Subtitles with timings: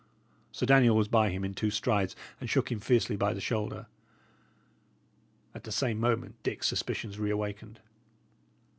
[0.51, 3.85] Sir Daniel was by him in two strides, and shook him fiercely by the shoulder.
[5.53, 7.79] At the same moment Dick's suspicions reawakened.